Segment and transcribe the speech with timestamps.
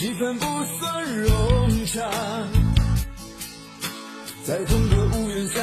[0.00, 0.46] 气氛不
[0.78, 2.00] 算融洽，
[4.46, 5.60] 在同个屋檐下，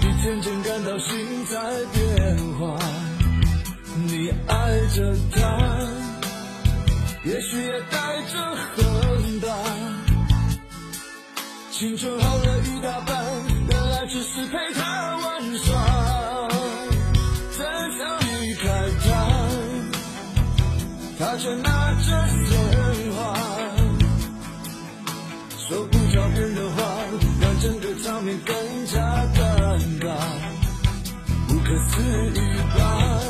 [0.00, 1.58] 你渐渐感到心在
[1.92, 2.78] 变化。
[4.06, 5.40] 你爱着他，
[7.24, 9.48] 也许也带着恨吧。
[11.72, 13.24] 青春耗了一大半，
[13.68, 16.48] 原来只是陪他玩耍。
[17.58, 17.66] 真
[17.98, 18.62] 想离开
[19.02, 19.10] 他，
[21.18, 21.71] 他却。
[28.44, 29.00] 更加
[29.34, 30.06] 尴尬。
[31.48, 32.02] 不可思
[32.34, 32.40] 议
[32.76, 33.20] 吧。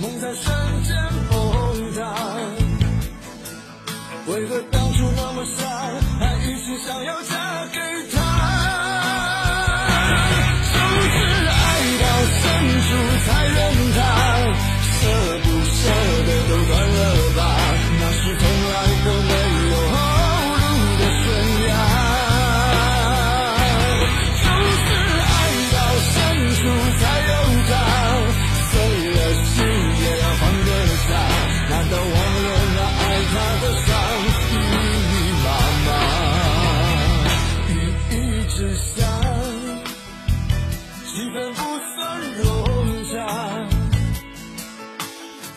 [0.00, 1.11] 梦在瞬间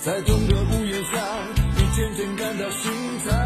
[0.05, 1.17] 在同个屋檐下
[1.75, 2.91] 你渐渐感到心
[3.25, 3.44] 在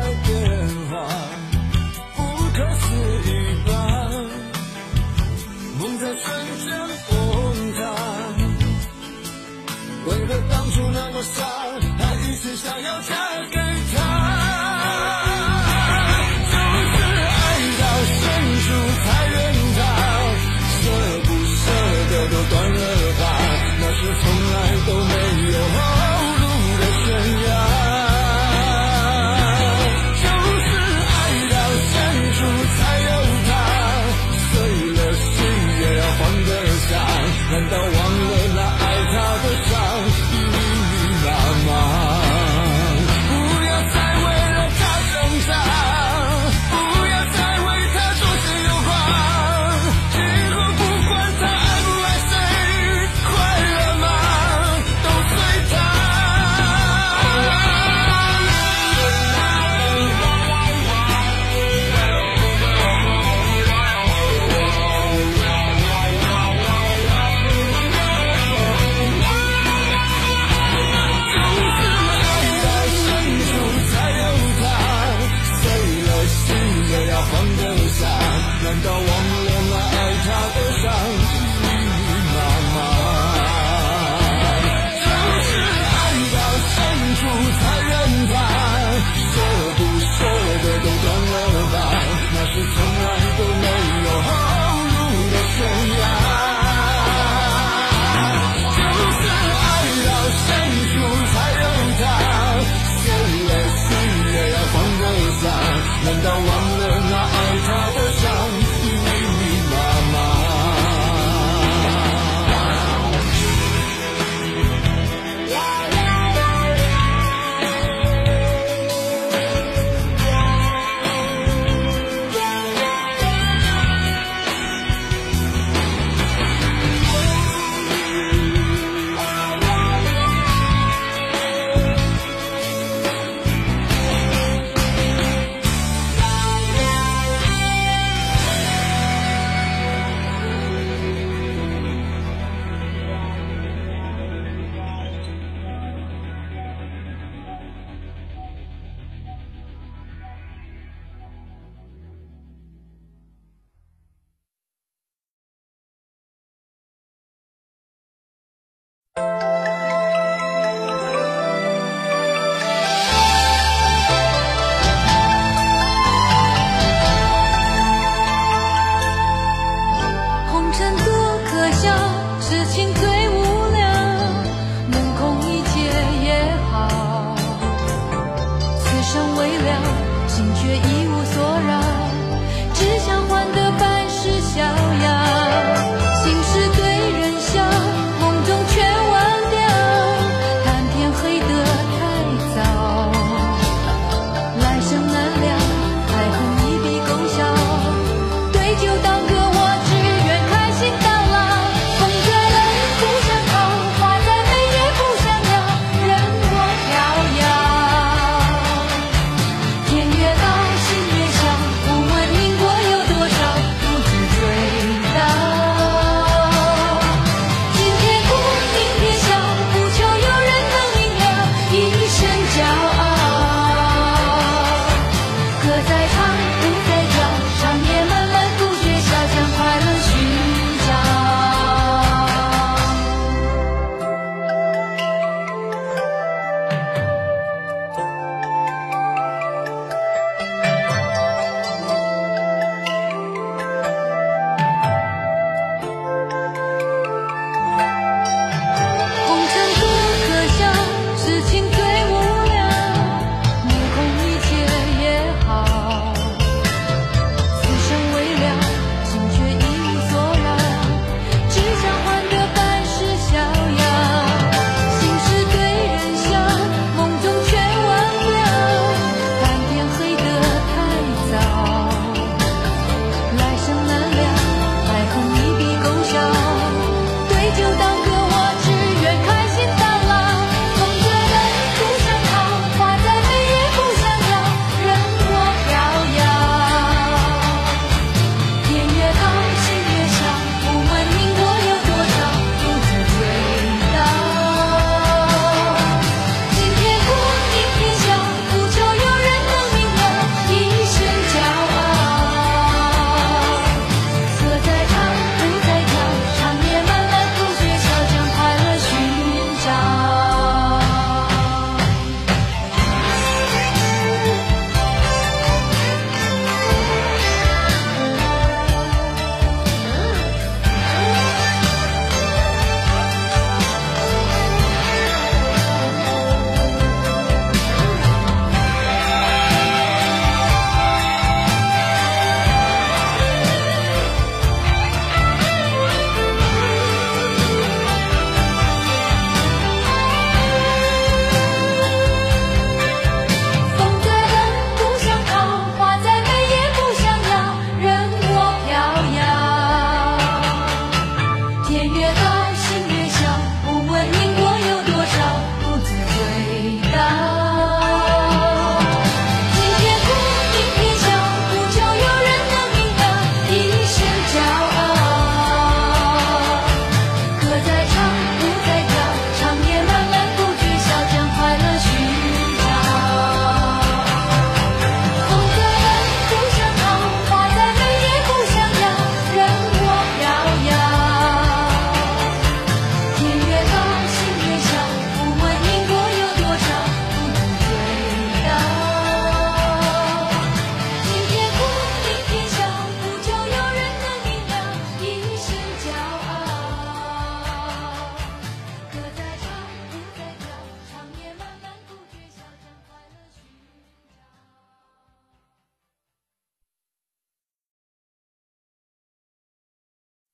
[80.30, 80.99] how this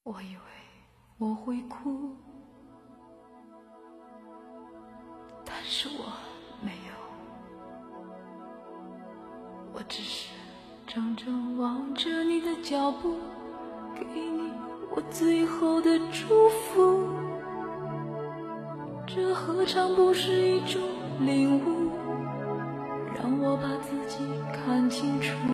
[0.05, 0.41] 我以为
[1.17, 2.15] 我会哭，
[5.43, 6.05] 但是我
[6.61, 6.93] 没有，
[9.73, 10.29] 我只是
[10.85, 13.15] 怔怔望着你的脚步，
[13.95, 14.53] 给你
[14.95, 17.09] 我最后的祝福。
[19.07, 20.83] 这何尝不是一种
[21.21, 21.89] 领悟，
[23.15, 25.35] 让我把自己看清楚。